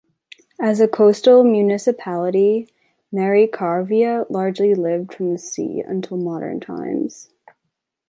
[0.59, 2.67] As a coastal municipality,
[3.13, 7.29] Merikarvia largely lived from the sea until modern times.